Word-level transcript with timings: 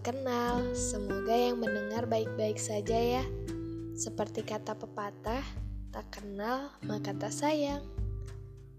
kenal, 0.00 0.64
semoga 0.72 1.36
yang 1.36 1.60
mendengar 1.60 2.08
baik-baik 2.08 2.56
saja 2.56 3.20
ya. 3.20 3.24
Seperti 3.92 4.40
kata 4.40 4.72
pepatah, 4.72 5.44
tak 5.92 6.08
kenal 6.08 6.72
maka 6.88 7.12
tak 7.12 7.28
sayang. 7.28 7.84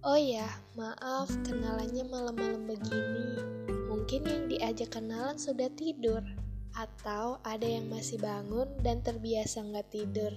Oh 0.02 0.18
ya, 0.18 0.50
maaf 0.74 1.30
kenalannya 1.46 2.10
malam-malam 2.10 2.66
begini. 2.66 3.38
Mungkin 3.86 4.22
yang 4.26 4.44
diajak 4.50 4.98
kenalan 4.98 5.38
sudah 5.38 5.70
tidur, 5.78 6.26
atau 6.74 7.38
ada 7.46 7.68
yang 7.70 7.86
masih 7.86 8.18
bangun 8.18 8.66
dan 8.82 9.06
terbiasa 9.06 9.62
nggak 9.62 9.94
tidur. 9.94 10.34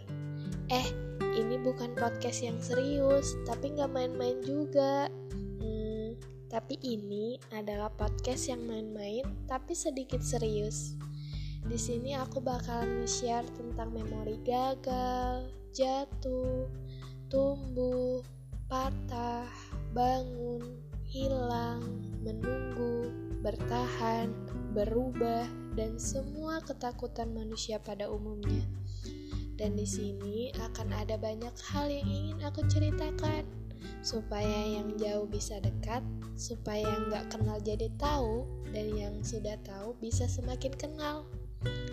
Eh, 0.69 0.87
ini 1.33 1.57
bukan 1.65 1.97
podcast 1.97 2.45
yang 2.45 2.61
serius, 2.61 3.33
tapi 3.49 3.73
nggak 3.73 3.89
main-main 3.89 4.37
juga. 4.45 5.09
Tapi 6.53 6.77
ini 6.85 7.41
adalah 7.57 7.89
podcast 7.89 8.53
yang 8.53 8.69
main-main 8.69 9.25
tapi 9.49 9.73
sedikit 9.73 10.21
serius. 10.21 11.01
Di 11.65 11.81
sini 11.81 12.13
aku 12.13 12.45
bakalan 12.45 13.09
share 13.09 13.49
tentang 13.57 13.97
memori 13.97 14.37
gagal, 14.45 15.49
jatuh, 15.73 16.69
tumbuh, 17.33 18.21
patah, 18.69 19.49
bangun, 19.97 20.77
hilang, 21.09 21.81
menunggu, 22.21 23.09
bertahan, 23.41 24.29
berubah, 24.77 25.49
dan 25.73 25.97
semua 25.97 26.61
ketakutan 26.61 27.33
manusia 27.33 27.81
pada 27.81 28.13
umumnya. 28.13 28.69
Dan 29.57 29.73
di 29.73 29.89
sini 29.89 30.53
akan 30.61 30.89
ada 31.01 31.17
banyak 31.17 31.55
hal 31.73 31.89
yang 31.89 32.09
ingin 32.13 32.45
aku 32.45 32.61
ceritakan 32.69 33.62
supaya 34.03 34.79
yang 34.79 34.99
jauh 34.99 35.25
bisa 35.31 35.63
dekat, 35.63 36.03
supaya 36.35 36.83
yang 36.83 37.09
gak 37.09 37.27
kenal 37.31 37.59
jadi 37.63 37.87
tahu, 37.97 38.45
dan 38.75 38.91
yang 38.99 39.15
sudah 39.23 39.55
tahu 39.63 39.95
bisa 40.03 40.27
semakin 40.27 40.75
kenal. 40.75 41.25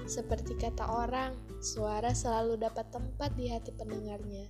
Seperti 0.10 0.58
kata 0.58 0.82
orang, 0.90 1.38
suara 1.62 2.10
selalu 2.10 2.58
dapat 2.58 2.90
tempat 2.90 3.30
di 3.38 3.54
hati 3.54 3.70
pendengarnya. 3.78 4.50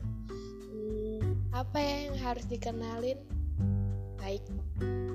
Hmm, 0.71 1.35
apa 1.51 1.77
ya 1.83 1.97
yang 2.07 2.17
harus 2.23 2.47
dikenalin? 2.47 3.19
Baik, 4.15 4.43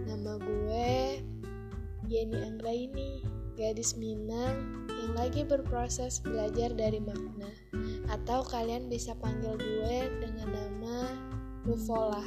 nama 0.05 0.37
gue 0.37 1.25
Yeni 2.05 2.37
Anggraini, 2.45 3.25
gadis 3.57 3.97
Minang 3.97 4.85
yang 4.93 5.17
lagi 5.17 5.41
berproses 5.45 6.21
belajar 6.21 6.77
dari 6.77 7.01
makna. 7.01 7.49
Atau 8.13 8.45
kalian 8.45 8.93
bisa 8.93 9.17
panggil 9.17 9.57
gue 9.57 9.97
dengan 10.21 10.44
Nuvola. 11.75 12.23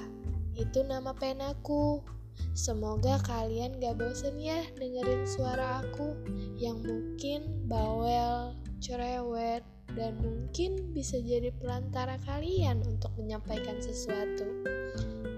Itu 0.59 0.83
nama 0.83 1.15
penaku. 1.15 2.03
Semoga 2.51 3.15
kalian 3.23 3.79
gak 3.79 3.95
bosen 3.95 4.35
ya 4.35 4.59
dengerin 4.75 5.23
suara 5.23 5.87
aku 5.87 6.19
yang 6.59 6.83
mungkin 6.83 7.63
bawel, 7.71 8.51
cerewet, 8.83 9.63
dan 9.95 10.19
mungkin 10.19 10.91
bisa 10.91 11.15
jadi 11.23 11.55
pelantara 11.63 12.19
kalian 12.27 12.83
untuk 12.83 13.15
menyampaikan 13.15 13.79
sesuatu. 13.79 14.67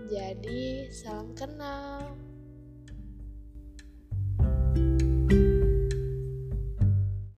Jadi, 0.09 0.89
salam 0.89 1.30
kenal. 1.37 2.17